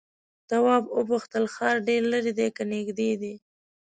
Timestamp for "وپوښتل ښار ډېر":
0.97-2.01